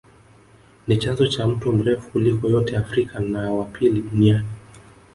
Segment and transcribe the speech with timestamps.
[0.87, 4.47] Ni chanzo cha mto mrefu kuliko yote Afrika na wa pili Duniani